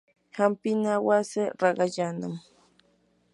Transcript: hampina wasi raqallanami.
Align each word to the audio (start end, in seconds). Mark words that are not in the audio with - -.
hampina 0.37 0.91
wasi 1.07 1.41
raqallanami. 1.61 2.39